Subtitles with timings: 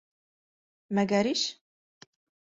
[0.99, 1.43] Мәгәриш?!